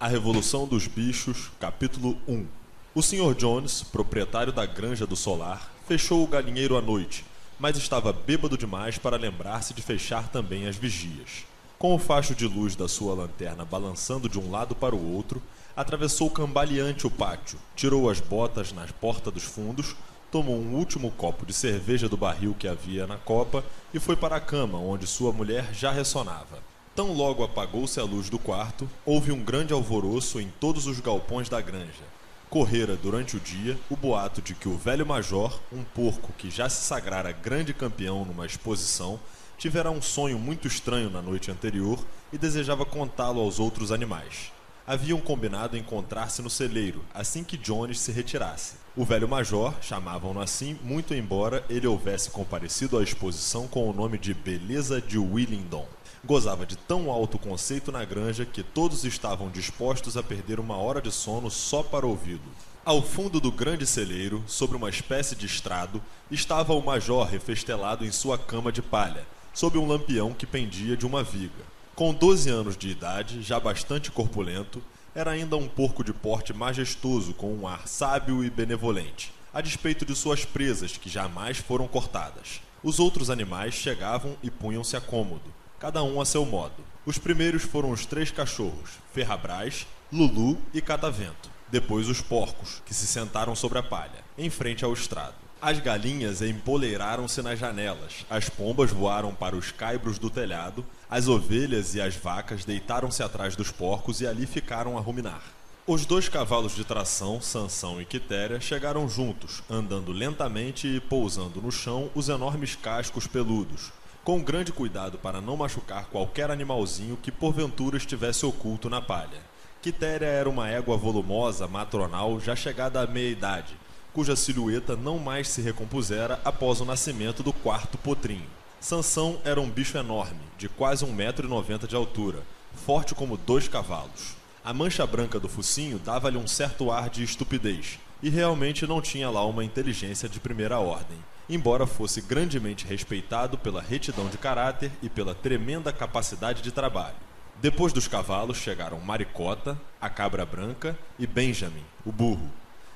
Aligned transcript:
A 0.00 0.06
Revolução 0.06 0.64
dos 0.64 0.86
Bichos, 0.86 1.50
capítulo 1.58 2.16
1 2.28 2.46
O 2.94 3.02
Sr. 3.02 3.34
Jones, 3.34 3.82
proprietário 3.82 4.52
da 4.52 4.64
Granja 4.64 5.04
do 5.04 5.16
Solar, 5.16 5.72
fechou 5.88 6.22
o 6.22 6.26
galinheiro 6.28 6.76
à 6.76 6.80
noite, 6.80 7.24
mas 7.58 7.76
estava 7.76 8.12
bêbado 8.12 8.56
demais 8.56 8.96
para 8.96 9.16
lembrar-se 9.16 9.74
de 9.74 9.82
fechar 9.82 10.28
também 10.28 10.68
as 10.68 10.76
vigias. 10.76 11.44
Com 11.80 11.96
o 11.96 11.98
facho 11.98 12.32
de 12.32 12.46
luz 12.46 12.76
da 12.76 12.86
sua 12.86 13.12
lanterna 13.12 13.64
balançando 13.64 14.28
de 14.28 14.38
um 14.38 14.52
lado 14.52 14.72
para 14.72 14.94
o 14.94 15.14
outro, 15.16 15.42
atravessou 15.76 16.30
cambaleante 16.30 17.04
o 17.04 17.10
pátio, 17.10 17.58
tirou 17.74 18.08
as 18.08 18.20
botas 18.20 18.72
na 18.72 18.86
porta 19.00 19.32
dos 19.32 19.42
fundos, 19.42 19.96
tomou 20.30 20.54
um 20.54 20.76
último 20.76 21.10
copo 21.10 21.44
de 21.44 21.52
cerveja 21.52 22.08
do 22.08 22.16
barril 22.16 22.54
que 22.56 22.68
havia 22.68 23.04
na 23.04 23.16
copa 23.16 23.64
e 23.92 23.98
foi 23.98 24.14
para 24.14 24.36
a 24.36 24.40
cama, 24.40 24.78
onde 24.78 25.08
sua 25.08 25.32
mulher 25.32 25.74
já 25.74 25.90
ressonava. 25.90 26.77
Tão 26.98 27.12
logo 27.12 27.44
apagou-se 27.44 28.00
a 28.00 28.02
luz 28.02 28.28
do 28.28 28.40
quarto, 28.40 28.90
houve 29.06 29.30
um 29.30 29.40
grande 29.40 29.72
alvoroço 29.72 30.40
em 30.40 30.52
todos 30.58 30.88
os 30.88 30.98
galpões 30.98 31.48
da 31.48 31.60
granja. 31.60 32.02
Correra 32.50 32.96
durante 32.96 33.36
o 33.36 33.40
dia 33.40 33.78
o 33.88 33.94
boato 33.94 34.42
de 34.42 34.52
que 34.52 34.68
o 34.68 34.76
velho 34.76 35.06
major, 35.06 35.60
um 35.72 35.84
porco 35.84 36.32
que 36.36 36.50
já 36.50 36.68
se 36.68 36.84
sagrara 36.84 37.30
grande 37.30 37.72
campeão 37.72 38.24
numa 38.24 38.44
exposição, 38.44 39.20
tivera 39.56 39.92
um 39.92 40.02
sonho 40.02 40.40
muito 40.40 40.66
estranho 40.66 41.08
na 41.08 41.22
noite 41.22 41.52
anterior 41.52 42.04
e 42.32 42.36
desejava 42.36 42.84
contá-lo 42.84 43.40
aos 43.40 43.60
outros 43.60 43.92
animais. 43.92 44.50
Haviam 44.84 45.20
combinado 45.20 45.76
encontrar-se 45.76 46.42
no 46.42 46.50
celeiro, 46.50 47.04
assim 47.14 47.44
que 47.44 47.56
Jones 47.56 48.00
se 48.00 48.10
retirasse. 48.10 48.74
O 48.96 49.04
velho 49.04 49.28
major, 49.28 49.72
chamavam-no 49.80 50.40
assim, 50.40 50.76
muito 50.82 51.14
embora 51.14 51.64
ele 51.70 51.86
houvesse 51.86 52.28
comparecido 52.30 52.98
à 52.98 53.04
exposição 53.04 53.68
com 53.68 53.88
o 53.88 53.92
nome 53.92 54.18
de 54.18 54.34
Beleza 54.34 55.00
de 55.00 55.16
Willingdon 55.16 55.86
gozava 56.24 56.66
de 56.66 56.76
tão 56.76 57.10
alto 57.10 57.38
conceito 57.38 57.92
na 57.92 58.04
granja 58.04 58.44
que 58.44 58.62
todos 58.62 59.04
estavam 59.04 59.50
dispostos 59.50 60.16
a 60.16 60.22
perder 60.22 60.58
uma 60.58 60.76
hora 60.76 61.00
de 61.00 61.12
sono 61.12 61.50
só 61.50 61.82
para 61.82 62.06
ouvi-lo. 62.06 62.40
Ao 62.84 63.02
fundo 63.02 63.38
do 63.40 63.52
grande 63.52 63.86
celeiro, 63.86 64.42
sobre 64.46 64.76
uma 64.76 64.88
espécie 64.88 65.36
de 65.36 65.46
estrado, 65.46 66.00
estava 66.30 66.72
o 66.72 66.82
major 66.82 67.26
refestelado 67.26 68.04
em 68.04 68.10
sua 68.10 68.38
cama 68.38 68.72
de 68.72 68.80
palha, 68.80 69.26
sob 69.52 69.76
um 69.76 69.86
lampião 69.86 70.32
que 70.32 70.46
pendia 70.46 70.96
de 70.96 71.04
uma 71.04 71.22
viga. 71.22 71.64
Com 71.94 72.14
12 72.14 72.48
anos 72.48 72.76
de 72.76 72.88
idade, 72.88 73.42
já 73.42 73.60
bastante 73.60 74.10
corpulento, 74.10 74.82
era 75.14 75.32
ainda 75.32 75.56
um 75.56 75.68
porco 75.68 76.04
de 76.04 76.12
porte 76.12 76.54
majestoso 76.54 77.34
com 77.34 77.52
um 77.52 77.66
ar 77.66 77.88
sábio 77.88 78.44
e 78.44 78.48
benevolente, 78.48 79.32
a 79.52 79.60
despeito 79.60 80.04
de 80.04 80.14
suas 80.14 80.44
presas 80.44 80.96
que 80.96 81.08
jamais 81.08 81.58
foram 81.58 81.88
cortadas. 81.88 82.60
Os 82.82 83.00
outros 83.00 83.30
animais 83.30 83.74
chegavam 83.74 84.36
e 84.42 84.50
punham-se 84.50 84.96
a 84.96 85.00
cômodo, 85.00 85.52
cada 85.78 86.02
um 86.02 86.20
a 86.20 86.24
seu 86.24 86.44
modo. 86.44 86.74
Os 87.06 87.18
primeiros 87.18 87.62
foram 87.62 87.90
os 87.90 88.04
três 88.04 88.30
cachorros, 88.30 88.90
Ferrabras, 89.12 89.86
Lulu 90.12 90.58
e 90.74 90.80
Catavento. 90.80 91.50
Depois 91.70 92.08
os 92.08 92.20
porcos, 92.20 92.82
que 92.84 92.94
se 92.94 93.06
sentaram 93.06 93.54
sobre 93.54 93.78
a 93.78 93.82
palha, 93.82 94.24
em 94.36 94.50
frente 94.50 94.84
ao 94.84 94.92
estrado. 94.92 95.34
As 95.60 95.78
galinhas 95.80 96.40
empoleiraram-se 96.40 97.42
nas 97.42 97.58
janelas, 97.58 98.24
as 98.30 98.48
pombas 98.48 98.90
voaram 98.90 99.34
para 99.34 99.56
os 99.56 99.72
caibros 99.72 100.18
do 100.18 100.30
telhado, 100.30 100.84
as 101.10 101.26
ovelhas 101.26 101.94
e 101.94 102.00
as 102.00 102.14
vacas 102.14 102.64
deitaram-se 102.64 103.22
atrás 103.22 103.56
dos 103.56 103.72
porcos 103.72 104.20
e 104.20 104.26
ali 104.26 104.46
ficaram 104.46 104.96
a 104.96 105.00
ruminar. 105.00 105.42
Os 105.86 106.04
dois 106.04 106.28
cavalos 106.28 106.76
de 106.76 106.84
tração, 106.84 107.40
Sansão 107.40 108.00
e 108.00 108.04
Quitéria, 108.04 108.60
chegaram 108.60 109.08
juntos, 109.08 109.62
andando 109.70 110.12
lentamente 110.12 110.86
e 110.86 111.00
pousando 111.00 111.60
no 111.60 111.72
chão 111.72 112.10
os 112.14 112.28
enormes 112.28 112.76
cascos 112.76 113.26
peludos, 113.26 113.90
com 114.24 114.42
grande 114.42 114.72
cuidado 114.72 115.18
para 115.18 115.40
não 115.40 115.56
machucar 115.56 116.06
qualquer 116.06 116.50
animalzinho 116.50 117.16
que 117.16 117.32
porventura 117.32 117.96
estivesse 117.96 118.44
oculto 118.44 118.90
na 118.90 119.00
palha. 119.00 119.40
Quitéria 119.80 120.26
era 120.26 120.50
uma 120.50 120.68
égua 120.68 120.96
volumosa, 120.96 121.66
matronal, 121.66 122.38
já 122.40 122.54
chegada 122.54 123.00
à 123.00 123.06
meia-idade, 123.06 123.76
cuja 124.12 124.36
silhueta 124.36 124.96
não 124.96 125.18
mais 125.18 125.48
se 125.48 125.62
recompusera 125.62 126.40
após 126.44 126.80
o 126.80 126.84
nascimento 126.84 127.42
do 127.42 127.52
quarto 127.52 127.96
potrinho. 127.96 128.46
Sansão 128.80 129.40
era 129.44 129.60
um 129.60 129.70
bicho 129.70 129.96
enorme, 129.96 130.40
de 130.56 130.68
quase 130.68 131.06
1,90m 131.06 131.86
de 131.86 131.96
altura, 131.96 132.42
forte 132.74 133.14
como 133.14 133.36
dois 133.36 133.68
cavalos. 133.68 134.36
A 134.64 134.74
mancha 134.74 135.06
branca 135.06 135.40
do 135.40 135.48
focinho 135.48 135.98
dava-lhe 135.98 136.36
um 136.36 136.46
certo 136.46 136.90
ar 136.90 137.08
de 137.08 137.22
estupidez, 137.22 137.98
e 138.22 138.28
realmente 138.28 138.86
não 138.86 139.00
tinha 139.00 139.30
lá 139.30 139.44
uma 139.46 139.64
inteligência 139.64 140.28
de 140.28 140.40
primeira 140.40 140.78
ordem 140.78 141.18
embora 141.48 141.86
fosse 141.86 142.20
grandemente 142.20 142.86
respeitado 142.86 143.56
pela 143.56 143.80
retidão 143.80 144.28
de 144.28 144.36
caráter 144.36 144.90
e 145.02 145.08
pela 145.08 145.34
tremenda 145.34 145.92
capacidade 145.92 146.62
de 146.62 146.70
trabalho. 146.70 147.16
Depois 147.60 147.92
dos 147.92 148.06
cavalos 148.06 148.58
chegaram 148.58 149.00
Maricota, 149.00 149.80
a 150.00 150.08
cabra 150.08 150.46
branca 150.46 150.96
e 151.18 151.26
Benjamin, 151.26 151.84
o 152.04 152.12
burro. 152.12 152.50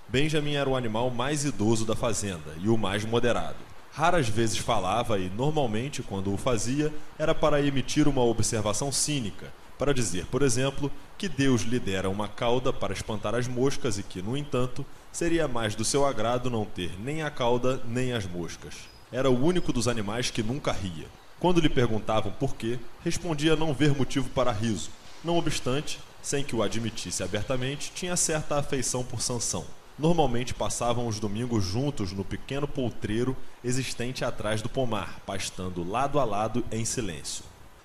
Benjamin 0.08 0.54
era 0.54 0.68
o 0.68 0.76
animal 0.76 1.10
mais 1.10 1.44
idoso 1.44 1.84
da 1.84 1.96
fazenda 1.96 2.54
e 2.60 2.68
o 2.68 2.76
mais 2.76 3.04
moderado. 3.04 3.56
Raras 3.92 4.28
vezes 4.28 4.58
falava 4.58 5.18
e, 5.18 5.28
normalmente, 5.28 6.02
quando 6.02 6.32
o 6.32 6.36
fazia, 6.36 6.92
era 7.18 7.34
para 7.34 7.60
emitir 7.60 8.06
uma 8.06 8.22
observação 8.22 8.92
cínica, 8.92 9.52
para 9.78 9.92
dizer, 9.92 10.26
por 10.26 10.42
exemplo, 10.42 10.90
que 11.18 11.28
Deus 11.28 11.62
lhe 11.62 11.78
dera 11.78 12.08
uma 12.08 12.28
cauda 12.28 12.72
para 12.72 12.92
espantar 12.92 13.34
as 13.34 13.48
moscas 13.48 13.98
e 13.98 14.02
que, 14.02 14.22
no 14.22 14.36
entanto, 14.36 14.86
seria 15.12 15.46
mais 15.46 15.74
do 15.74 15.84
seu 15.84 16.06
agrado 16.06 16.50
não 16.50 16.64
ter 16.64 16.98
nem 16.98 17.22
a 17.22 17.30
cauda 17.30 17.82
nem 17.86 18.12
as 18.12 18.26
moscas. 18.26 18.74
Era 19.12 19.30
o 19.30 19.44
único 19.44 19.72
dos 19.72 19.86
animais 19.86 20.30
que 20.30 20.42
nunca 20.42 20.72
ria. 20.72 21.06
Quando 21.38 21.60
lhe 21.60 21.68
perguntavam 21.68 22.32
por 22.32 22.56
quê, 22.56 22.78
respondia 23.04 23.54
não 23.54 23.74
ver 23.74 23.94
motivo 23.94 24.30
para 24.30 24.50
riso. 24.50 24.90
Não 25.22 25.36
obstante, 25.36 26.00
sem 26.22 26.42
que 26.42 26.56
o 26.56 26.62
admitisse 26.62 27.22
abertamente, 27.22 27.92
tinha 27.94 28.16
certa 28.16 28.58
afeição 28.58 29.04
por 29.04 29.20
Sansão. 29.20 29.64
Normalmente 29.98 30.54
passavam 30.54 31.06
os 31.06 31.20
domingos 31.20 31.64
juntos 31.64 32.12
no 32.12 32.24
pequeno 32.24 32.66
poltreiro 32.66 33.36
existente 33.62 34.24
atrás 34.24 34.62
do 34.62 34.68
pomar, 34.68 35.20
pastando 35.26 35.88
lado 35.88 36.18
a 36.18 36.24
lado 36.24 36.64
em 36.72 36.84
silêncio. 36.84 37.44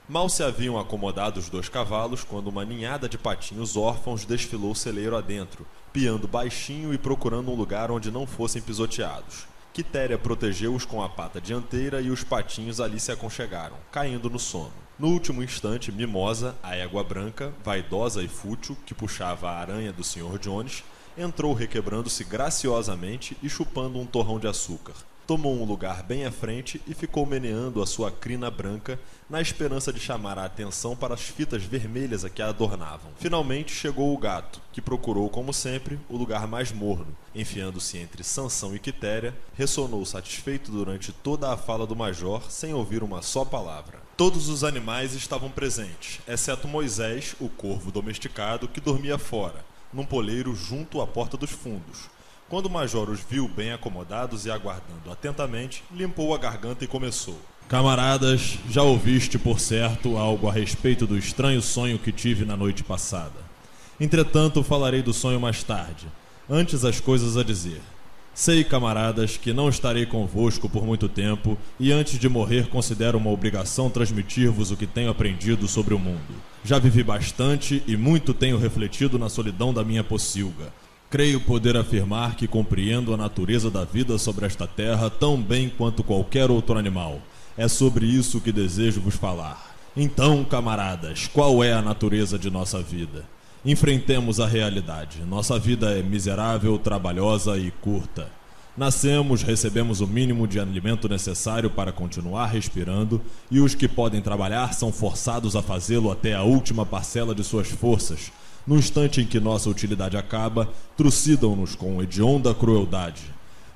Mal 0.09 0.29
se 0.29 0.41
haviam 0.41 0.79
acomodado 0.79 1.37
os 1.37 1.49
dois 1.49 1.67
cavalos 1.67 2.23
quando 2.23 2.47
uma 2.47 2.63
ninhada 2.63 3.09
de 3.09 3.17
patinhos 3.17 3.75
órfãos 3.75 4.23
desfilou 4.23 4.73
celeiro 4.73 5.17
adentro, 5.17 5.67
piando 5.91 6.29
baixinho 6.29 6.93
e 6.93 6.97
procurando 6.97 7.51
um 7.51 7.55
lugar 7.55 7.91
onde 7.91 8.09
não 8.09 8.25
fossem 8.25 8.61
pisoteados. 8.61 9.47
Quitéria 9.73 10.17
protegeu-os 10.17 10.85
com 10.85 11.03
a 11.03 11.09
pata 11.09 11.41
dianteira 11.41 11.99
e 11.99 12.09
os 12.09 12.23
patinhos 12.23 12.79
ali 12.79 13.01
se 13.01 13.11
aconchegaram, 13.11 13.75
caindo 13.91 14.29
no 14.29 14.39
sono. 14.39 14.71
No 14.97 15.09
último 15.09 15.43
instante, 15.43 15.91
Mimosa, 15.91 16.55
a 16.63 16.73
égua 16.73 17.03
branca, 17.03 17.53
vaidosa 17.61 18.23
e 18.23 18.29
fútil, 18.29 18.77
que 18.85 18.95
puxava 18.95 19.49
a 19.49 19.59
aranha 19.59 19.91
do 19.91 20.05
Sr. 20.05 20.39
Jones, 20.39 20.85
entrou 21.17 21.51
requebrando-se 21.53 22.23
graciosamente 22.23 23.35
e 23.43 23.49
chupando 23.49 23.99
um 23.99 24.05
torrão 24.05 24.39
de 24.39 24.47
açúcar 24.47 24.93
tomou 25.27 25.53
um 25.53 25.65
lugar 25.65 26.03
bem 26.03 26.25
à 26.25 26.31
frente 26.31 26.81
e 26.87 26.93
ficou 26.93 27.25
meneando 27.25 27.83
a 27.83 27.85
sua 27.85 28.09
crina 28.09 28.49
branca 28.49 28.97
na 29.29 29.41
esperança 29.41 29.91
de 29.91 29.99
chamar 29.99 30.39
a 30.39 30.45
atenção 30.45 30.95
para 30.95 31.13
as 31.13 31.19
fitas 31.19 31.61
vermelhas 31.63 32.23
a 32.23 32.29
que 32.29 32.41
a 32.41 32.47
adornavam. 32.47 33.11
Finalmente 33.19 33.75
chegou 33.75 34.13
o 34.13 34.17
gato, 34.17 34.61
que 34.71 34.81
procurou, 34.81 35.29
como 35.29 35.53
sempre, 35.53 35.99
o 36.07 36.15
lugar 36.15 36.47
mais 36.47 36.71
morno. 36.71 37.13
Enfiando-se 37.35 37.97
entre 37.97 38.23
Sansão 38.23 38.73
e 38.73 38.79
Quitéria, 38.79 39.35
ressonou 39.53 40.05
satisfeito 40.05 40.71
durante 40.71 41.11
toda 41.11 41.51
a 41.51 41.57
fala 41.57 41.85
do 41.85 41.95
major, 41.95 42.49
sem 42.49 42.73
ouvir 42.73 43.03
uma 43.03 43.21
só 43.21 43.43
palavra. 43.43 44.01
Todos 44.15 44.47
os 44.47 44.63
animais 44.63 45.13
estavam 45.13 45.51
presentes, 45.51 46.21
exceto 46.25 46.69
Moisés, 46.69 47.35
o 47.41 47.49
corvo 47.49 47.91
domesticado, 47.91 48.67
que 48.67 48.79
dormia 48.79 49.17
fora, 49.17 49.65
num 49.91 50.05
poleiro 50.05 50.55
junto 50.55 51.01
à 51.01 51.05
porta 51.05 51.35
dos 51.35 51.51
fundos 51.51 52.16
quando 52.49 52.67
o 52.67 52.69
major 52.69 53.09
os 53.09 53.19
viu 53.19 53.47
bem 53.47 53.71
acomodados 53.71 54.45
e 54.45 54.51
aguardando 54.51 55.11
atentamente, 55.11 55.83
limpou 55.93 56.33
a 56.33 56.37
garganta 56.37 56.83
e 56.83 56.87
começou. 56.87 57.39
Camaradas, 57.67 58.57
já 58.69 58.81
ouviste, 58.81 59.37
por 59.37 59.59
certo, 59.59 60.17
algo 60.17 60.47
a 60.47 60.53
respeito 60.53 61.05
do 61.05 61.17
estranho 61.17 61.61
sonho 61.61 61.99
que 61.99 62.13
tive 62.13 62.45
na 62.45 62.55
noite 62.55 62.83
passada. 62.83 63.47
Entretanto, 63.99 64.63
falarei 64.63 65.01
do 65.01 65.13
sonho 65.13 65.39
mais 65.39 65.63
tarde. 65.63 66.07
Antes, 66.49 66.85
as 66.85 67.01
coisas 67.01 67.35
a 67.35 67.43
dizer. 67.43 67.81
Sei, 68.33 68.63
camaradas, 68.63 69.35
que 69.35 69.51
não 69.51 69.67
estarei 69.67 70.05
convosco 70.05 70.69
por 70.69 70.85
muito 70.85 71.09
tempo 71.09 71.57
e 71.79 71.91
antes 71.91 72.19
de 72.19 72.29
morrer 72.29 72.67
considero 72.67 73.17
uma 73.17 73.31
obrigação 73.31 73.89
transmitir-vos 73.89 74.69
o 74.69 74.77
que 74.77 74.85
tenho 74.85 75.09
aprendido 75.09 75.67
sobre 75.67 75.95
o 75.95 75.99
mundo. 75.99 76.35
Já 76.63 76.77
vivi 76.77 77.03
bastante 77.03 77.81
e 77.87 77.97
muito 77.97 78.35
tenho 78.35 78.59
refletido 78.59 79.17
na 79.17 79.27
solidão 79.27 79.73
da 79.73 79.83
minha 79.83 80.03
pocilga, 80.03 80.71
Creio 81.09 81.39
poder 81.39 81.77
afirmar 81.77 82.35
que 82.35 82.49
compreendo 82.49 83.13
a 83.13 83.17
natureza 83.17 83.71
da 83.71 83.85
vida 83.85 84.17
sobre 84.17 84.45
esta 84.45 84.67
terra 84.67 85.09
tão 85.09 85.41
bem 85.41 85.69
quanto 85.69 86.03
qualquer 86.03 86.51
outro 86.51 86.77
animal. 86.77 87.21
É 87.57 87.65
sobre 87.69 88.05
isso 88.05 88.41
que 88.41 88.51
desejo 88.51 88.99
vos 88.99 89.15
falar. 89.15 89.73
Então, 89.95 90.43
camaradas, 90.43 91.29
qual 91.33 91.63
é 91.63 91.71
a 91.71 91.81
natureza 91.81 92.37
de 92.37 92.49
nossa 92.49 92.81
vida? 92.81 93.23
Enfrentemos 93.63 94.41
a 94.41 94.45
realidade. 94.45 95.23
Nossa 95.23 95.57
vida 95.57 95.97
é 95.97 96.03
miserável, 96.03 96.77
trabalhosa 96.77 97.57
e 97.57 97.71
curta. 97.71 98.29
Nascemos, 98.75 99.41
recebemos 99.41 100.01
o 100.01 100.07
mínimo 100.07 100.45
de 100.45 100.59
alimento 100.59 101.07
necessário 101.07 101.69
para 101.69 101.93
continuar 101.93 102.47
respirando, 102.47 103.21
e 103.49 103.61
os 103.61 103.73
que 103.73 103.87
podem 103.87 104.21
trabalhar 104.21 104.73
são 104.73 104.91
forçados 104.91 105.55
a 105.55 105.63
fazê-lo 105.63 106.11
até 106.11 106.35
a 106.35 106.43
última 106.43 106.85
parcela 106.85 107.33
de 107.33 107.45
suas 107.45 107.69
forças, 107.69 108.31
No 108.67 108.75
instante 108.75 109.21
em 109.21 109.25
que 109.25 109.39
nossa 109.39 109.69
utilidade 109.69 110.17
acaba, 110.17 110.69
trucidam-nos 110.97 111.73
com 111.73 112.03
hedionda 112.03 112.53
crueldade. 112.53 113.23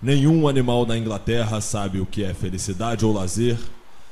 Nenhum 0.01 0.49
animal 0.49 0.85
na 0.85 0.97
Inglaterra 0.97 1.61
sabe 1.61 2.01
o 2.01 2.05
que 2.05 2.25
é 2.25 2.33
felicidade 2.33 3.05
ou 3.05 3.13
lazer. 3.13 3.57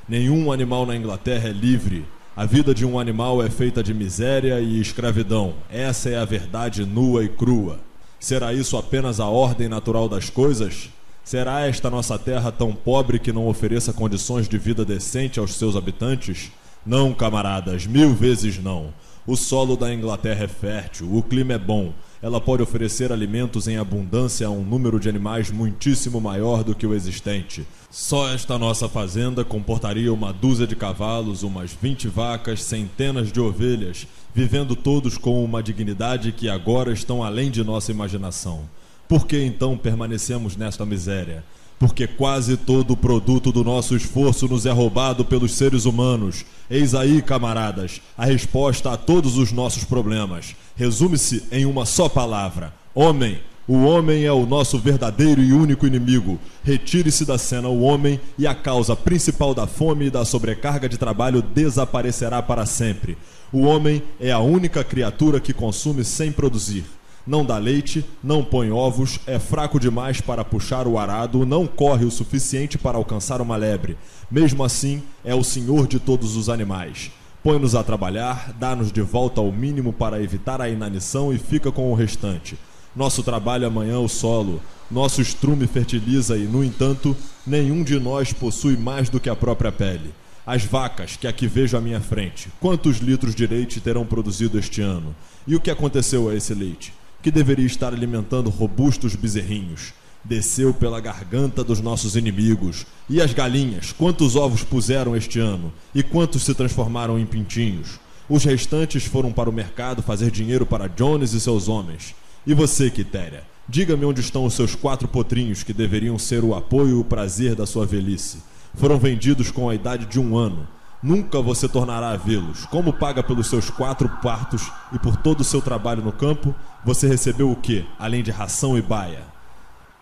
Nenhum 0.07 0.53
animal 0.53 0.85
na 0.85 0.95
Inglaterra 0.95 1.49
é 1.49 1.51
livre. 1.51 2.05
A 2.33 2.45
vida 2.45 2.73
de 2.73 2.85
um 2.85 2.97
animal 2.97 3.43
é 3.43 3.49
feita 3.49 3.83
de 3.83 3.93
miséria 3.93 4.61
e 4.61 4.79
escravidão. 4.79 5.55
Essa 5.69 6.11
é 6.11 6.17
a 6.17 6.23
verdade 6.23 6.85
nua 6.85 7.25
e 7.25 7.27
crua. 7.27 7.81
Será 8.17 8.53
isso 8.53 8.77
apenas 8.77 9.19
a 9.19 9.25
ordem 9.25 9.67
natural 9.67 10.07
das 10.07 10.29
coisas? 10.29 10.89
Será 11.25 11.67
esta 11.67 11.89
nossa 11.89 12.17
terra 12.17 12.53
tão 12.53 12.73
pobre 12.73 13.19
que 13.19 13.33
não 13.33 13.47
ofereça 13.47 13.91
condições 13.91 14.47
de 14.47 14.57
vida 14.57 14.85
decente 14.85 15.39
aos 15.39 15.55
seus 15.55 15.75
habitantes? 15.75 16.51
Não, 16.85 17.13
camaradas, 17.13 17.85
mil 17.85 18.13
vezes 18.13 18.57
não. 18.57 18.93
O 19.27 19.35
solo 19.35 19.75
da 19.75 19.93
Inglaterra 19.93 20.45
é 20.45 20.47
fértil, 20.47 21.15
o 21.15 21.21
clima 21.21 21.53
é 21.53 21.57
bom. 21.57 21.93
Ela 22.21 22.41
pode 22.41 22.63
oferecer 22.63 23.11
alimentos 23.11 23.67
em 23.67 23.77
abundância 23.77 24.47
a 24.47 24.49
um 24.49 24.63
número 24.63 24.99
de 24.99 25.07
animais 25.07 25.51
muitíssimo 25.51 26.19
maior 26.19 26.63
do 26.63 26.73
que 26.75 26.87
o 26.87 26.93
existente. 26.93 27.65
Só 27.91 28.29
esta 28.29 28.57
nossa 28.57 28.89
fazenda 28.89 29.45
comportaria 29.45 30.11
uma 30.13 30.33
dúzia 30.33 30.67
de 30.67 30.75
cavalos, 30.75 31.43
umas 31.43 31.71
vinte 31.71 32.07
vacas, 32.07 32.63
centenas 32.63 33.31
de 33.31 33.39
ovelhas, 33.39 34.07
vivendo 34.33 34.75
todos 34.75 35.17
com 35.17 35.43
uma 35.43 35.63
dignidade 35.63 36.31
que 36.31 36.49
agora 36.49 36.91
estão 36.91 37.23
além 37.23 37.49
de 37.49 37.63
nossa 37.63 37.91
imaginação. 37.91 38.61
Por 39.07 39.25
que 39.25 39.43
então 39.43 39.77
permanecemos 39.77 40.55
nesta 40.55 40.85
miséria? 40.85 41.43
Porque 41.79 42.05
quase 42.05 42.57
todo 42.57 42.91
o 42.91 42.97
produto 42.97 43.53
do 43.53 43.63
nosso 43.63 43.95
esforço 43.95 44.49
nos 44.49 44.65
é 44.65 44.71
roubado 44.71 45.23
pelos 45.23 45.53
seres 45.53 45.85
humanos. 45.85 46.45
Eis 46.69 46.93
aí, 46.93 47.21
camaradas, 47.21 48.01
a 48.17 48.25
resposta 48.25 48.91
a 48.91 48.97
todos 48.97 49.37
os 49.37 49.53
nossos 49.53 49.85
problemas. 49.85 50.55
Resume-se 50.75 51.45
em 51.49 51.65
uma 51.65 51.85
só 51.85 52.09
palavra: 52.09 52.73
homem. 52.93 53.39
O 53.65 53.83
homem 53.83 54.25
é 54.25 54.31
o 54.31 54.47
nosso 54.47 54.79
verdadeiro 54.79 55.43
e 55.43 55.53
único 55.53 55.85
inimigo. 55.85 56.39
Retire-se 56.63 57.23
da 57.23 57.37
cena 57.37 57.69
o 57.69 57.81
homem 57.81 58.19
e 58.35 58.47
a 58.47 58.55
causa 58.55 58.95
principal 58.95 59.53
da 59.53 59.67
fome 59.67 60.07
e 60.07 60.09
da 60.09 60.25
sobrecarga 60.25 60.89
de 60.89 60.97
trabalho 60.97 61.39
desaparecerá 61.39 62.41
para 62.41 62.65
sempre. 62.65 63.15
O 63.53 63.61
homem 63.61 64.01
é 64.19 64.31
a 64.31 64.39
única 64.39 64.83
criatura 64.83 65.39
que 65.39 65.53
consome 65.53 66.03
sem 66.03 66.31
produzir 66.31 66.83
não 67.25 67.45
dá 67.45 67.57
leite, 67.57 68.05
não 68.23 68.43
põe 68.43 68.71
ovos, 68.71 69.19
é 69.27 69.37
fraco 69.37 69.79
demais 69.79 70.21
para 70.21 70.43
puxar 70.43 70.87
o 70.87 70.97
arado, 70.97 71.45
não 71.45 71.67
corre 71.67 72.05
o 72.05 72.11
suficiente 72.11 72.77
para 72.77 72.97
alcançar 72.97 73.41
uma 73.41 73.55
lebre. 73.55 73.97
Mesmo 74.31 74.63
assim, 74.63 75.03
é 75.23 75.35
o 75.35 75.43
senhor 75.43 75.87
de 75.87 75.99
todos 75.99 76.35
os 76.35 76.49
animais. 76.49 77.11
Põe-nos 77.43 77.73
a 77.73 77.83
trabalhar, 77.83 78.53
dá-nos 78.59 78.91
de 78.91 79.01
volta 79.01 79.39
ao 79.39 79.51
mínimo 79.51 79.93
para 79.93 80.21
evitar 80.21 80.61
a 80.61 80.69
inanição 80.69 81.33
e 81.33 81.37
fica 81.37 81.71
com 81.71 81.91
o 81.91 81.95
restante. 81.95 82.57
Nosso 82.95 83.23
trabalho 83.23 83.67
amanhã 83.67 83.99
o 83.99 84.09
solo, 84.09 84.61
nosso 84.91 85.21
estrume 85.21 85.67
fertiliza 85.67 86.35
e, 86.37 86.43
no 86.43 86.63
entanto, 86.63 87.15
nenhum 87.45 87.83
de 87.83 87.99
nós 87.99 88.33
possui 88.33 88.75
mais 88.75 89.07
do 89.07 89.19
que 89.19 89.29
a 89.29 89.35
própria 89.35 89.71
pele. 89.71 90.13
As 90.45 90.65
vacas 90.65 91.15
que 91.15 91.27
aqui 91.27 91.47
vejo 91.47 91.77
à 91.77 91.81
minha 91.81 92.01
frente, 92.01 92.49
quantos 92.59 92.97
litros 92.97 93.35
de 93.35 93.45
leite 93.45 93.79
terão 93.79 94.03
produzido 94.05 94.57
este 94.57 94.81
ano? 94.81 95.15
E 95.45 95.55
o 95.55 95.61
que 95.61 95.69
aconteceu 95.69 96.27
a 96.27 96.35
esse 96.35 96.53
leite? 96.53 96.91
Que 97.21 97.31
deveria 97.31 97.65
estar 97.65 97.93
alimentando 97.93 98.49
robustos 98.49 99.15
bezerrinhos. 99.15 99.93
Desceu 100.23 100.73
pela 100.73 100.99
garganta 100.99 101.63
dos 101.63 101.79
nossos 101.79 102.15
inimigos. 102.15 102.85
E 103.09 103.21
as 103.21 103.33
galinhas, 103.33 103.91
quantos 103.91 104.35
ovos 104.35 104.63
puseram 104.63 105.15
este 105.15 105.39
ano? 105.39 105.73
E 105.93 106.03
quantos 106.03 106.43
se 106.43 106.53
transformaram 106.53 107.17
em 107.17 107.25
pintinhos? 107.25 107.99
Os 108.27 108.43
restantes 108.43 109.05
foram 109.05 109.31
para 109.31 109.49
o 109.49 109.53
mercado 109.53 110.03
fazer 110.03 110.29
dinheiro 110.29 110.65
para 110.65 110.87
Jones 110.87 111.33
e 111.33 111.39
seus 111.39 111.67
homens. 111.67 112.13
E 112.45 112.53
você, 112.53 112.89
Quitéria, 112.89 113.43
diga-me 113.67 114.05
onde 114.05 114.21
estão 114.21 114.45
os 114.45 114.53
seus 114.53 114.75
quatro 114.75 115.07
potrinhos 115.07 115.63
que 115.63 115.73
deveriam 115.73 116.19
ser 116.19 116.43
o 116.43 116.53
apoio 116.53 116.89
e 116.89 116.99
o 116.99 117.03
prazer 117.03 117.55
da 117.55 117.65
sua 117.65 117.85
velhice. 117.85 118.37
Foram 118.75 118.99
vendidos 118.99 119.51
com 119.51 119.69
a 119.69 119.75
idade 119.75 120.05
de 120.05 120.19
um 120.19 120.37
ano 120.37 120.67
Nunca 121.01 121.41
você 121.41 121.69
tornará 121.69 122.09
a 122.09 122.17
vê-los. 122.17 122.65
Como 122.65 122.91
paga 122.91 123.23
pelos 123.23 123.47
seus 123.47 123.69
quatro 123.69 124.09
partos 124.21 124.69
e 124.91 124.99
por 124.99 125.15
todo 125.15 125.39
o 125.39 125.45
seu 125.45 125.61
trabalho 125.61 126.03
no 126.03 126.11
campo, 126.11 126.53
você 126.83 127.07
recebeu 127.07 127.49
o 127.49 127.55
que, 127.55 127.85
além 127.97 128.21
de 128.21 128.31
ração 128.31 128.77
e 128.77 128.81
baia? 128.81 129.23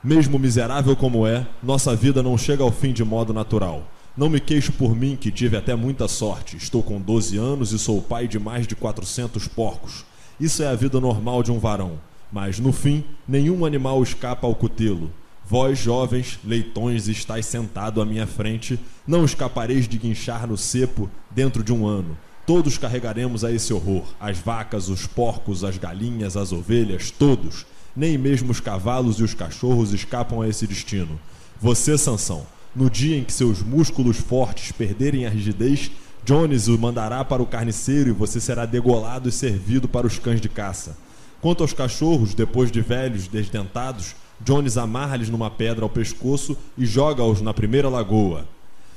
Mesmo 0.03 0.39
miserável 0.39 0.95
como 0.95 1.27
é, 1.27 1.45
nossa 1.61 1.95
vida 1.95 2.23
não 2.23 2.35
chega 2.35 2.63
ao 2.63 2.71
fim 2.71 2.93
de 2.93 3.03
modo 3.03 3.31
natural. 3.31 3.83
Não 4.17 4.27
me 4.27 4.39
queixo 4.39 4.71
por 4.73 4.95
mim, 4.95 5.15
que 5.15 5.29
tive 5.29 5.55
até 5.55 5.75
muita 5.75 6.07
sorte. 6.07 6.57
Estou 6.57 6.81
com 6.81 6.99
12 6.99 7.37
anos 7.37 7.71
e 7.71 7.77
sou 7.77 8.01
pai 8.01 8.27
de 8.27 8.39
mais 8.39 8.65
de 8.65 8.75
400 8.75 9.47
porcos. 9.47 10.03
Isso 10.39 10.63
é 10.63 10.67
a 10.67 10.75
vida 10.75 10.99
normal 10.99 11.43
de 11.43 11.51
um 11.51 11.59
varão. 11.59 11.99
Mas, 12.31 12.57
no 12.57 12.73
fim, 12.73 13.03
nenhum 13.27 13.63
animal 13.63 14.01
escapa 14.01 14.47
ao 14.47 14.55
cutelo. 14.55 15.11
Vós, 15.49 15.79
jovens, 15.79 16.37
leitões, 16.43 17.07
estáis 17.07 17.45
sentado 17.45 18.01
à 18.01 18.05
minha 18.05 18.27
frente, 18.27 18.77
não 19.07 19.23
escapareis 19.23 19.87
de 19.87 19.97
guinchar 19.97 20.45
no 20.45 20.57
cepo 20.57 21.09
dentro 21.31 21.63
de 21.63 21.71
um 21.71 21.87
ano. 21.87 22.17
Todos 22.45 22.77
carregaremos 22.77 23.45
a 23.45 23.51
esse 23.51 23.71
horror: 23.73 24.03
as 24.19 24.37
vacas, 24.37 24.89
os 24.89 25.07
porcos, 25.07 25.63
as 25.63 25.77
galinhas, 25.77 26.35
as 26.35 26.51
ovelhas, 26.51 27.11
todos. 27.11 27.65
Nem 27.95 28.17
mesmo 28.17 28.51
os 28.51 28.59
cavalos 28.59 29.19
e 29.19 29.23
os 29.23 29.33
cachorros 29.33 29.93
escapam 29.93 30.41
a 30.41 30.49
esse 30.49 30.67
destino. 30.67 31.17
Você, 31.61 31.97
Sansão, 31.97 32.45
no 32.75 32.89
dia 32.89 33.17
em 33.17 33.23
que 33.23 33.31
seus 33.31 33.63
músculos 33.63 34.17
fortes 34.17 34.73
perderem 34.73 35.25
a 35.25 35.29
rigidez, 35.29 35.89
Jones 36.25 36.67
o 36.67 36.77
mandará 36.77 37.23
para 37.23 37.41
o 37.41 37.45
carniceiro 37.45 38.09
e 38.09 38.13
você 38.13 38.41
será 38.41 38.65
degolado 38.65 39.29
e 39.29 39.31
servido 39.31 39.87
para 39.87 40.05
os 40.05 40.19
cães 40.19 40.41
de 40.41 40.49
caça. 40.49 40.97
Quanto 41.39 41.63
aos 41.63 41.71
cachorros, 41.71 42.33
depois 42.33 42.69
de 42.69 42.81
velhos, 42.81 43.29
desdentados, 43.29 44.13
Jones 44.39 44.77
amarra-lhes 44.77 45.29
numa 45.29 45.49
pedra 45.49 45.83
ao 45.83 45.89
pescoço 45.89 46.57
e 46.77 46.85
joga-os 46.85 47.41
na 47.41 47.53
primeira 47.53 47.89
lagoa. 47.89 48.45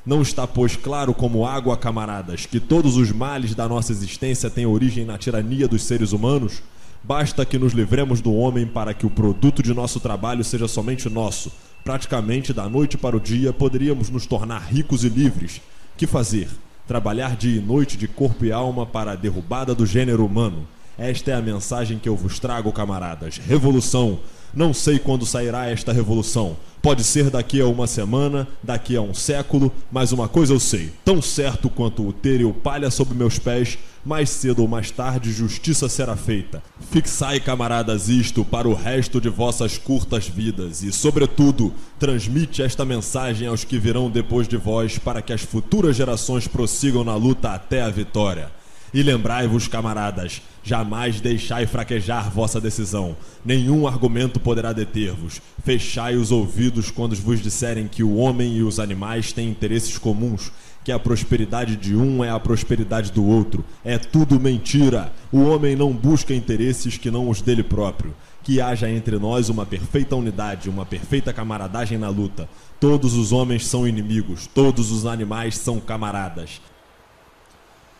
Não 0.04 0.22
está, 0.22 0.46
pois, 0.46 0.76
claro 0.76 1.12
como 1.12 1.46
água, 1.46 1.76
camaradas, 1.76 2.46
que 2.46 2.58
todos 2.58 2.96
os 2.96 3.12
males 3.12 3.54
da 3.54 3.68
nossa 3.68 3.92
existência 3.92 4.48
têm 4.48 4.66
origem 4.66 5.04
na 5.04 5.18
tirania 5.18 5.68
dos 5.68 5.82
seres 5.82 6.12
humanos? 6.12 6.62
Basta 7.02 7.44
que 7.44 7.58
nos 7.58 7.72
livremos 7.72 8.20
do 8.20 8.34
homem 8.34 8.66
para 8.66 8.92
que 8.92 9.06
o 9.06 9.10
produto 9.10 9.62
de 9.62 9.72
nosso 9.72 10.00
trabalho 10.00 10.44
seja 10.44 10.68
somente 10.68 11.08
nosso. 11.08 11.50
Praticamente, 11.82 12.52
da 12.52 12.68
noite 12.68 12.98
para 12.98 13.16
o 13.16 13.20
dia, 13.20 13.52
poderíamos 13.52 14.10
nos 14.10 14.26
tornar 14.26 14.60
ricos 14.60 15.04
e 15.04 15.08
livres. 15.08 15.60
Que 15.96 16.06
fazer? 16.06 16.48
Trabalhar 16.86 17.36
dia 17.36 17.58
e 17.58 17.64
noite 17.64 17.96
de 17.96 18.08
corpo 18.08 18.44
e 18.44 18.52
alma 18.52 18.84
para 18.84 19.12
a 19.12 19.16
derrubada 19.16 19.74
do 19.74 19.86
gênero 19.86 20.24
humano. 20.24 20.66
Esta 20.98 21.30
é 21.30 21.34
a 21.34 21.42
mensagem 21.42 21.98
que 21.98 22.08
eu 22.08 22.16
vos 22.16 22.38
trago, 22.38 22.72
camaradas. 22.72 23.38
Revolução! 23.38 24.18
Não 24.54 24.74
sei 24.74 24.98
quando 24.98 25.24
sairá 25.24 25.68
esta 25.68 25.92
revolução. 25.92 26.56
Pode 26.82 27.04
ser 27.04 27.28
daqui 27.28 27.60
a 27.60 27.66
uma 27.66 27.86
semana, 27.86 28.48
daqui 28.62 28.96
a 28.96 29.02
um 29.02 29.12
século, 29.12 29.70
mas 29.92 30.12
uma 30.12 30.28
coisa 30.28 30.54
eu 30.54 30.58
sei: 30.58 30.90
tão 31.04 31.20
certo 31.20 31.68
quanto 31.68 32.06
o 32.06 32.12
ter 32.12 32.40
e 32.40 32.44
o 32.44 32.54
palha 32.54 32.90
sob 32.90 33.14
meus 33.14 33.38
pés, 33.38 33.78
mais 34.04 34.30
cedo 34.30 34.62
ou 34.62 34.68
mais 34.68 34.90
tarde 34.90 35.30
justiça 35.30 35.88
será 35.88 36.16
feita. 36.16 36.62
Fixai, 36.90 37.38
camaradas, 37.38 38.08
isto 38.08 38.44
para 38.44 38.66
o 38.66 38.74
resto 38.74 39.20
de 39.20 39.28
vossas 39.28 39.76
curtas 39.76 40.26
vidas 40.26 40.82
e, 40.82 40.90
sobretudo, 40.90 41.72
transmite 41.98 42.62
esta 42.62 42.84
mensagem 42.84 43.46
aos 43.46 43.62
que 43.62 43.78
virão 43.78 44.10
depois 44.10 44.48
de 44.48 44.56
vós 44.56 44.98
para 44.98 45.20
que 45.20 45.34
as 45.34 45.42
futuras 45.42 45.96
gerações 45.96 46.48
prossigam 46.48 47.04
na 47.04 47.14
luta 47.14 47.50
até 47.50 47.82
a 47.82 47.90
vitória. 47.90 48.50
E 48.92 49.02
lembrai-vos, 49.02 49.68
camaradas, 49.68 50.42
jamais 50.62 51.20
deixai 51.20 51.66
fraquejar 51.66 52.30
vossa 52.30 52.60
decisão. 52.60 53.16
Nenhum 53.44 53.86
argumento 53.86 54.38
poderá 54.38 54.72
deter-vos. 54.72 55.40
Fechai 55.64 56.16
os 56.16 56.30
ouvidos 56.30 56.90
quando 56.90 57.16
vos 57.16 57.40
disserem 57.40 57.88
que 57.88 58.02
o 58.02 58.16
homem 58.16 58.56
e 58.56 58.62
os 58.62 58.78
animais 58.78 59.32
têm 59.32 59.48
interesses 59.48 59.96
comuns, 59.98 60.52
que 60.84 60.92
a 60.92 60.98
prosperidade 60.98 61.76
de 61.76 61.94
um 61.94 62.24
é 62.24 62.30
a 62.30 62.40
prosperidade 62.40 63.12
do 63.12 63.24
outro. 63.24 63.64
É 63.84 63.98
tudo 63.98 64.40
mentira. 64.40 65.12
O 65.30 65.42
homem 65.42 65.76
não 65.76 65.92
busca 65.92 66.34
interesses 66.34 66.96
que 66.96 67.10
não 67.10 67.28
os 67.28 67.40
dele 67.42 67.62
próprio. 67.62 68.14
Que 68.42 68.60
haja 68.60 68.90
entre 68.90 69.18
nós 69.18 69.50
uma 69.50 69.66
perfeita 69.66 70.16
unidade, 70.16 70.70
uma 70.70 70.86
perfeita 70.86 71.32
camaradagem 71.32 71.98
na 71.98 72.08
luta. 72.08 72.48
Todos 72.78 73.14
os 73.14 73.32
homens 73.32 73.66
são 73.66 73.86
inimigos, 73.86 74.46
todos 74.46 74.90
os 74.90 75.04
animais 75.04 75.58
são 75.58 75.78
camaradas. 75.78 76.60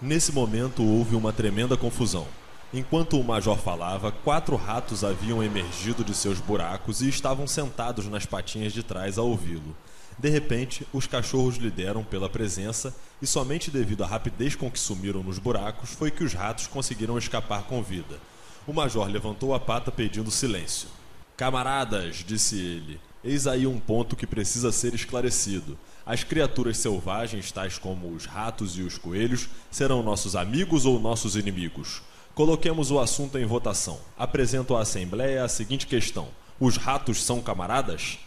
Nesse 0.01 0.33
momento 0.33 0.83
houve 0.83 1.15
uma 1.15 1.31
tremenda 1.31 1.77
confusão. 1.77 2.27
Enquanto 2.73 3.19
o 3.19 3.25
major 3.25 3.59
falava, 3.59 4.13
quatro 4.13 4.55
ratos 4.55 5.03
haviam 5.03 5.43
emergido 5.43 6.05
de 6.05 6.15
seus 6.15 6.39
buracos 6.39 7.03
e 7.03 7.09
estavam 7.09 7.45
sentados 7.45 8.07
nas 8.07 8.25
patinhas 8.25 8.73
de 8.73 8.85
trás 8.85 9.19
a 9.19 9.23
ouvi-lo. 9.23 9.77
De 10.17 10.29
repente, 10.29 10.87
os 10.93 11.05
cachorros 11.05 11.57
lhe 11.57 11.69
deram 11.69 12.05
pela 12.05 12.29
presença, 12.29 12.95
e 13.21 13.27
somente 13.27 13.73
devido 13.73 14.05
à 14.05 14.07
rapidez 14.07 14.55
com 14.55 14.71
que 14.71 14.79
sumiram 14.79 15.21
nos 15.21 15.39
buracos 15.39 15.91
foi 15.91 16.13
que 16.13 16.23
os 16.23 16.33
ratos 16.33 16.69
conseguiram 16.69 17.19
escapar 17.19 17.65
com 17.65 17.83
vida. 17.83 18.21
O 18.69 18.73
major 18.73 19.09
levantou 19.09 19.53
a 19.53 19.59
pata 19.59 19.91
pedindo 19.91 20.31
silêncio. 20.31 20.89
Camaradas, 21.37 22.25
disse 22.25 22.57
ele, 22.57 23.01
eis 23.25 23.49
aí 23.49 23.67
um 23.67 23.81
ponto 23.81 24.15
que 24.15 24.29
precisa 24.29 24.71
ser 24.71 24.95
esclarecido. 24.95 25.77
As 26.07 26.23
criaturas 26.23 26.77
selvagens, 26.77 27.51
tais 27.51 27.79
como 27.79 28.13
os 28.13 28.27
ratos 28.27 28.79
e 28.79 28.83
os 28.83 28.97
coelhos, 28.97 29.49
serão 29.73 30.05
nossos 30.05 30.37
amigos 30.37 30.87
ou 30.87 31.01
nossos 31.01 31.35
inimigos? 31.35 32.03
Coloquemos 32.41 32.91
o 32.91 32.99
assunto 32.99 33.37
em 33.37 33.45
votação. 33.45 33.99
Apresento 34.19 34.75
à 34.75 34.81
Assembleia 34.81 35.45
a 35.45 35.49
seguinte 35.49 35.87
questão: 35.87 36.29
Os 36.59 36.79
ratos 36.79 37.23
são 37.23 37.43
camaradas? 37.43 38.19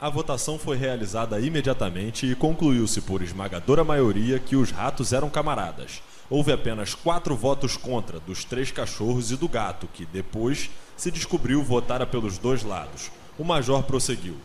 A 0.00 0.08
votação 0.08 0.60
foi 0.60 0.76
realizada 0.76 1.40
imediatamente 1.40 2.24
e 2.24 2.36
concluiu-se 2.36 3.00
por 3.00 3.20
esmagadora 3.20 3.82
maioria 3.82 4.38
que 4.38 4.54
os 4.54 4.70
ratos 4.70 5.12
eram 5.12 5.28
camaradas. 5.28 6.00
Houve 6.30 6.52
apenas 6.52 6.94
quatro 6.94 7.34
votos 7.34 7.76
contra, 7.76 8.20
dos 8.20 8.44
três 8.44 8.70
cachorros 8.70 9.32
e 9.32 9.36
do 9.36 9.48
gato, 9.48 9.88
que 9.92 10.06
depois 10.06 10.70
se 10.96 11.10
descobriu 11.10 11.60
votara 11.60 12.06
pelos 12.06 12.38
dois 12.38 12.62
lados. 12.62 13.10
O 13.36 13.42
major 13.42 13.82
prosseguiu. 13.82 14.36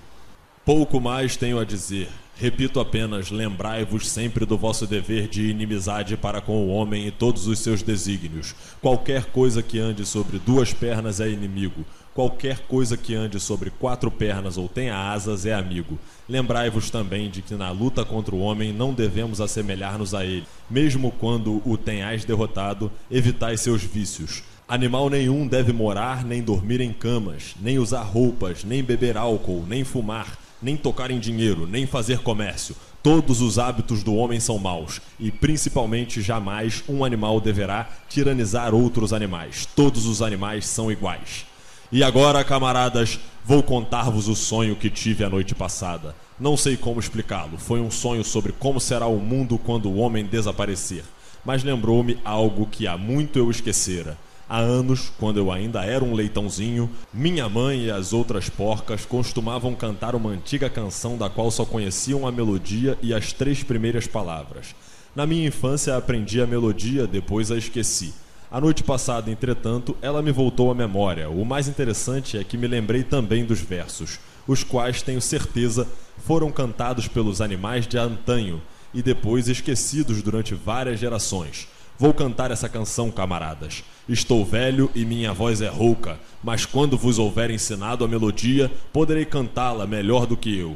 Pouco 0.65 1.01
mais 1.01 1.36
tenho 1.36 1.60
a 1.60 1.65
dizer. 1.65 2.08
Repito 2.38 2.79
apenas: 2.79 3.29
lembrai-vos 3.29 4.10
sempre 4.10 4.46
do 4.46 4.58
vosso 4.58 4.88
dever 4.88 5.27
de 5.27 5.50
inimizade 5.50 6.15
para 6.15 6.39
com 6.39 6.53
o 6.53 6.70
homem 6.70 7.05
e 7.05 7.12
todos 7.12 7.48
os 7.48 7.60
seus 7.60 7.82
desígnios. 7.82 8.55
Qualquer 8.82 9.25
coisa 9.25 9.62
que 9.62 9.77
ande 9.77 10.05
sobre 10.05 10.39
duas 10.39 10.72
pernas 10.72 11.20
é 11.20 11.29
inimigo. 11.29 11.84
Qualquer 12.13 12.60
coisa 12.60 12.96
que 12.96 13.13
ande 13.13 13.41
sobre 13.41 13.72
quatro 13.72 14.10
pernas 14.10 14.58
ou 14.58 14.70
tenha 14.70 14.96
asas 14.96 15.46
é 15.46 15.53
amigo. 15.53 16.00
Lembrai-vos 16.29 16.89
também 16.89 17.29
de 17.29 17.41
que 17.41 17.55
na 17.55 17.70
luta 17.70 18.05
contra 18.05 18.34
o 18.34 18.39
homem 18.39 18.72
não 18.72 18.93
devemos 18.93 19.41
assemelhar-nos 19.41 20.13
a 20.13 20.24
ele. 20.24 20.46
Mesmo 20.70 21.12
quando 21.12 21.62
o 21.65 21.75
tenhais 21.75 22.24
derrotado, 22.24 22.89
evitai 23.12 23.58
seus 23.58 23.84
vícios. 23.84 24.43
Animal 24.65 25.10
nenhum 25.10 25.46
deve 25.46 25.74
morar 25.74 26.24
nem 26.24 26.41
dormir 26.41 26.79
em 26.79 26.93
camas, 26.93 27.53
nem 27.60 27.77
usar 27.77 28.03
roupas, 28.03 28.63
nem 28.63 28.82
beber 28.82 29.17
álcool, 29.17 29.65
nem 29.67 29.84
fumar 29.84 30.41
nem 30.63 30.77
tocar 30.77 31.12
em 31.12 31.20
dinheiro, 31.20 31.67
nem 31.67 31.86
fazer 31.86 32.20
comércio. 32.20 32.75
Todos 33.03 33.41
os 33.41 33.60
hábitos 33.60 34.01
do 34.01 34.15
homem 34.15 34.39
são 34.39 34.58
maus, 34.58 35.01
e 35.20 35.29
principalmente 35.29 36.22
jamais 36.22 36.82
um 36.88 37.03
animal 37.03 37.41
deverá 37.41 37.89
tiranizar 38.08 38.74
outros 38.74 39.12
animais. 39.12 39.67
Todos 39.75 40.05
os 40.05 40.22
animais 40.22 40.65
são 40.65 40.89
iguais. 40.89 41.46
E 41.91 42.01
agora, 42.01 42.43
camaradas, 42.43 43.20
vou 43.46 43.62
contar-vos 43.62 44.29
o 44.29 44.36
sonho 44.36 44.75
que 44.75 44.89
tive 44.89 45.24
a 45.25 45.29
noite 45.29 45.53
passada. 45.53 46.15
Não 46.39 46.55
sei 46.55 46.77
como 46.77 47.00
explicá-lo. 47.00 47.58
Foi 47.58 47.82
um 47.82 47.91
sonho 47.91 48.24
sobre 48.24 48.53
como 48.53 48.79
será 48.79 49.05
o 49.05 49.20
mundo 49.20 49.58
quando 49.58 49.89
o 49.89 49.98
homem 49.98 50.25
desaparecer. 50.25 51.03
Mas 51.46 51.63
lembrou-me 51.63 52.17
algo 52.24 52.65
que 52.65 52.88
há 52.88 52.98
muito 52.98 53.38
eu 53.38 53.51
esquecera. 53.51 54.17
Há 54.48 54.60
anos, 54.60 55.12
quando 55.18 55.38
eu 55.38 55.52
ainda 55.52 55.84
era 55.86 56.04
um 56.04 56.14
leitãozinho, 56.14 56.90
minha 57.14 57.48
mãe 57.48 57.86
e 57.86 57.92
as 57.92 58.12
outras 58.12 58.50
porcas 58.50 59.06
costumavam 59.06 59.74
cantar 59.74 60.16
uma 60.16 60.32
antiga 60.32 60.70
canção 60.70 61.18
da 61.18 61.30
qual 61.30 61.50
só 61.50 61.66
conheciam 61.66 62.28
a 62.28 62.32
melodia 62.32 62.98
e 63.02 63.14
as 63.14 63.32
três 63.32 63.64
primeiras 63.64 64.06
palavras. 64.06 64.76
Na 65.16 65.26
minha 65.26 65.48
infância 65.48 65.96
aprendi 65.96 66.42
a 66.42 66.48
melodia, 66.48 67.08
depois 67.08 67.52
a 67.52 67.58
esqueci. 67.58 68.14
A 68.52 68.60
noite 68.60 68.84
passada, 68.84 69.32
entretanto, 69.32 69.96
ela 70.02 70.22
me 70.22 70.32
voltou 70.32 70.70
à 70.70 70.76
memória. 70.76 71.30
O 71.30 71.46
mais 71.46 71.68
interessante 71.68 72.38
é 72.38 72.44
que 72.44 72.58
me 72.58 72.68
lembrei 72.68 73.02
também 73.02 73.46
dos 73.46 73.62
versos, 73.62 74.20
os 74.46 74.64
quais, 74.64 75.02
tenho 75.02 75.22
certeza, 75.22 75.88
foram 76.18 76.52
cantados 76.52 77.08
pelos 77.08 77.42
animais 77.42 77.88
de 77.88 77.98
antanho 77.98 78.62
e 78.94 79.02
depois 79.02 79.48
esquecidos 79.48 80.22
durante 80.22 80.54
várias 80.54 81.00
gerações. 81.00 81.68
Vou 81.98 82.14
cantar 82.14 82.50
essa 82.50 82.68
canção, 82.68 83.12
camaradas. 83.12 83.84
Estou 84.10 84.44
velho 84.44 84.90
e 84.96 85.06
minha 85.06 85.32
voz 85.32 85.62
é 85.62 85.70
rouca, 85.70 86.20
mas 86.44 86.66
quando 86.66 86.98
vos 86.98 87.20
houver 87.20 87.52
ensinado 87.52 88.04
a 88.04 88.08
melodia, 88.08 88.72
poderei 88.92 89.26
cantá-la 89.26 89.86
melhor 89.86 90.26
do 90.26 90.36
que 90.36 90.58
eu. 90.58 90.76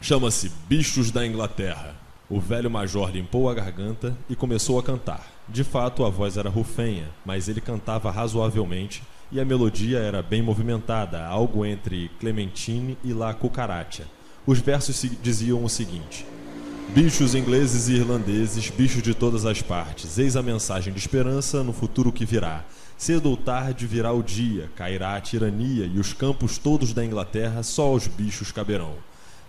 Chama-se 0.00 0.52
Bichos 0.68 1.10
da 1.10 1.26
Inglaterra. 1.26 1.96
O 2.30 2.38
velho 2.38 2.70
major 2.70 3.10
limpou 3.10 3.48
a 3.48 3.54
garganta 3.54 4.16
e 4.28 4.36
começou 4.36 4.78
a 4.78 4.82
cantar. 4.82 5.26
De 5.48 5.64
fato, 5.64 6.04
a 6.04 6.10
voz 6.10 6.36
era 6.36 6.50
rufenha, 6.50 7.08
mas 7.24 7.48
ele 7.48 7.60
cantava 7.60 8.10
razoavelmente 8.10 9.02
e 9.32 9.40
a 9.40 9.44
melodia 9.44 9.98
era 9.98 10.22
bem 10.22 10.42
movimentada, 10.42 11.24
algo 11.24 11.64
entre 11.64 12.10
Clementine 12.20 12.98
e 13.02 13.14
La 13.14 13.32
Cucaracha. 13.32 14.04
Os 14.46 14.60
versos 14.60 15.10
diziam 15.22 15.64
o 15.64 15.68
seguinte: 15.68 16.26
Bichos 16.94 17.34
ingleses 17.34 17.88
e 17.88 17.96
irlandeses, 17.96 18.70
bichos 18.70 19.02
de 19.02 19.14
todas 19.14 19.44
as 19.44 19.60
partes, 19.60 20.18
eis 20.18 20.36
a 20.36 20.42
mensagem 20.42 20.90
de 20.90 20.98
esperança 20.98 21.62
no 21.62 21.72
futuro 21.72 22.10
que 22.10 22.24
virá. 22.24 22.64
Cedo 22.96 23.28
ou 23.28 23.36
tarde 23.36 23.86
virá 23.86 24.10
o 24.10 24.22
dia, 24.22 24.70
cairá 24.74 25.14
a 25.14 25.20
tirania 25.20 25.84
e 25.84 25.98
os 25.98 26.14
campos 26.14 26.56
todos 26.56 26.94
da 26.94 27.04
Inglaterra 27.04 27.62
só 27.62 27.88
aos 27.88 28.06
bichos 28.06 28.50
caberão. 28.50 28.94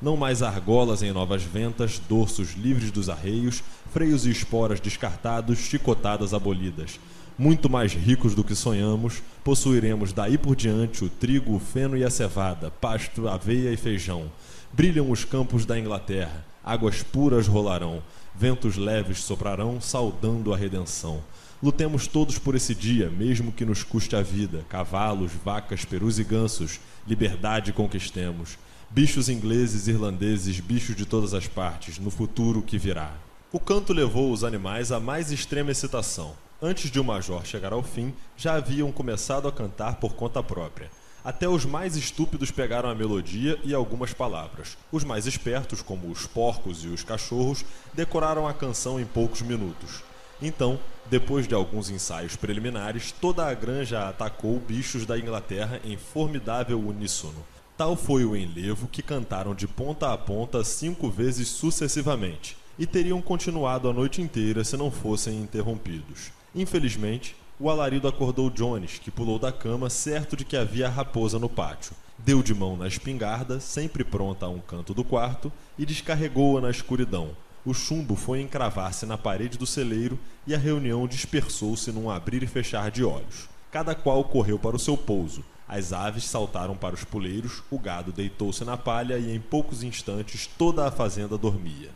Não 0.02 0.18
mais 0.18 0.44
argolas 0.44 1.02
em 1.02 1.14
novas 1.14 1.42
ventas, 1.42 1.98
dorsos 2.10 2.56
livres 2.56 2.92
dos 2.92 3.10
arreios, 3.10 3.64
freios 3.92 4.26
e 4.26 4.32
esporas 4.32 4.82
descartados, 4.82 5.60
chicotadas 5.60 6.34
abolidas. 6.34 7.00
Muito 7.40 7.68
mais 7.70 7.94
ricos 7.94 8.36
do 8.36 8.44
que 8.44 8.54
sonhamos, 8.54 9.24
possuiremos 9.44 10.14
daí 10.14 10.38
por 10.38 10.56
diante 10.56 11.04
o 11.04 11.10
trigo, 11.10 11.56
o 11.56 11.60
feno 11.60 11.98
e 11.98 12.04
a 12.04 12.10
cevada, 12.12 12.70
pasto, 12.70 13.28
aveia 13.28 13.72
e 13.72 13.78
feijão. 13.78 14.32
Brilham 14.72 15.10
os 15.10 15.26
campos 15.26 15.66
da 15.66 15.80
Inglaterra 15.80 16.46
águas 16.70 17.02
puras 17.02 17.48
rolarão, 17.48 18.04
ventos 18.36 18.78
leves 18.78 19.24
soprarão, 19.24 19.82
saudando 19.82 20.54
a 20.54 20.58
redenção. 20.58 21.24
Lutemos 21.62 22.06
todos 22.06 22.38
por 22.38 22.56
esse 22.56 22.74
dia, 22.76 23.10
mesmo 23.10 23.52
que 23.52 23.66
nos 23.66 23.84
custe 23.84 24.16
a 24.16 24.22
vida. 24.22 24.64
Cavalos, 24.70 25.32
vacas, 25.44 25.84
perus 25.84 26.20
e 26.20 26.24
gansos, 26.24 26.80
liberdade 27.08 27.74
conquistemos. 27.74 28.58
Bichos 28.90 29.30
ingleses, 29.30 29.88
irlandeses, 29.88 30.60
bichos 30.60 30.96
de 30.96 31.06
todas 31.06 31.34
as 31.34 31.48
partes, 31.48 31.98
no 31.98 32.12
futuro 32.12 32.62
que 32.62 32.78
virá. 32.78 33.14
O 33.52 33.60
canto 33.60 33.92
levou 33.92 34.32
os 34.32 34.44
animais 34.44 34.92
à 34.92 35.00
mais 35.00 35.32
extrema 35.32 35.72
excitação. 35.72 36.34
Antes 36.62 36.92
de 36.92 37.00
o 37.00 37.06
major 37.06 37.46
chegar 37.46 37.72
ao 37.72 37.82
fim, 37.82 38.14
já 38.36 38.56
haviam 38.56 38.92
começado 38.92 39.48
a 39.48 39.52
cantar 39.52 39.96
por 39.96 40.14
conta 40.14 40.44
própria. 40.44 40.92
Até 41.24 41.48
os 41.48 41.64
mais 41.64 41.96
estúpidos 41.96 42.52
pegaram 42.52 42.90
a 42.90 42.96
melodia 42.96 43.58
e 43.64 43.74
algumas 43.74 44.14
palavras. 44.14 44.78
Os 44.92 45.06
mais 45.06 45.26
espertos, 45.26 45.82
como 45.82 46.12
os 46.12 46.26
porcos 46.26 46.84
e 46.84 46.88
os 46.88 47.02
cachorros, 47.02 47.64
decoraram 47.94 48.46
a 48.46 48.54
canção 48.54 49.00
em 49.00 49.06
poucos 49.06 49.42
minutos. 49.42 50.04
Então, 50.42 50.78
depois 51.10 51.48
de 51.48 51.56
alguns 51.56 51.90
ensaios 51.90 52.36
preliminares, 52.36 53.14
toda 53.14 53.48
a 53.48 53.54
granja 53.54 54.10
atacou 54.10 54.60
bichos 54.60 55.06
da 55.06 55.18
Inglaterra 55.18 55.80
em 55.86 55.96
formidável 55.96 56.78
uníssono. 56.78 57.42
Tal 57.78 57.96
foi 57.96 58.26
o 58.26 58.36
enlevo 58.36 58.90
que 58.90 59.02
cantaram 59.02 59.56
de 59.56 59.66
ponta 59.66 60.12
a 60.12 60.18
ponta 60.18 60.62
cinco 60.66 61.10
vezes 61.10 61.48
sucessivamente, 61.48 62.58
e 62.78 62.86
teriam 62.86 63.22
continuado 63.22 63.90
a 63.90 63.94
noite 63.94 64.22
inteira 64.22 64.66
se 64.66 64.76
não 64.76 64.92
fossem 64.92 65.42
interrompidos. 65.42 66.38
Infelizmente, 66.56 67.36
o 67.60 67.70
alarido 67.70 68.08
acordou 68.08 68.50
Jones, 68.50 69.00
que 69.00 69.12
pulou 69.12 69.38
da 69.38 69.52
cama, 69.52 69.90
certo 69.90 70.36
de 70.36 70.46
que 70.46 70.56
havia 70.56 70.90
raposa 70.90 71.38
no 71.38 71.50
pátio. 71.50 71.94
Deu 72.18 72.42
de 72.42 72.54
mão 72.54 72.76
na 72.76 72.88
espingarda, 72.88 73.60
sempre 73.60 74.04
pronta 74.04 74.46
a 74.46 74.50
um 74.50 74.60
canto 74.60 74.94
do 74.94 75.04
quarto, 75.04 75.52
e 75.78 75.86
descarregou-a 75.86 76.62
na 76.62 76.70
escuridão. 76.70 77.36
O 77.66 77.74
chumbo 77.74 78.16
foi 78.16 78.42
encravar-se 78.42 79.06
na 79.06 79.18
parede 79.18 79.58
do 79.58 79.68
celeiro 79.68 80.18
e 80.48 80.56
a 80.56 80.58
reunião 80.58 81.08
dispersou-se 81.08 81.92
num 81.92 82.10
abrir 82.10 82.42
e 82.42 82.48
fechar 82.48 82.90
de 82.90 83.04
olhos. 83.04 83.50
Cada 83.70 83.94
qual 83.94 84.24
correu 84.24 84.58
para 84.58 84.76
o 84.76 84.80
seu 84.80 84.98
pouso. 84.98 85.44
As 85.68 85.94
aves 85.94 86.24
saltaram 86.24 86.76
para 86.76 86.96
os 86.96 87.04
puleiros, 87.04 87.62
o 87.70 87.78
gado 87.78 88.12
deitou-se 88.12 88.64
na 88.66 88.76
palha 88.76 89.20
e 89.20 89.36
em 89.36 89.40
poucos 89.40 89.84
instantes 89.84 90.48
toda 90.48 90.88
a 90.88 90.92
fazenda 90.92 91.38
dormia. 91.38 91.92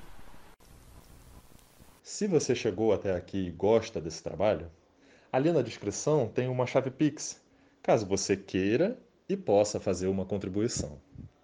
Se 2.04 2.28
você 2.28 2.54
chegou 2.54 2.94
até 2.94 3.16
aqui 3.16 3.48
e 3.48 3.52
gosta 3.52 4.00
desse 4.00 4.22
trabalho, 4.22 4.70
Ali 5.34 5.52
na 5.52 5.64
descrição 5.64 6.28
tem 6.28 6.48
uma 6.48 6.68
chave 6.68 6.92
Pix, 6.92 7.42
caso 7.82 8.06
você 8.06 8.38
queira 8.38 8.96
e 9.28 9.36
possa 9.36 9.80
fazer 9.80 10.06
uma 10.06 10.28
contribuição. 10.28 11.02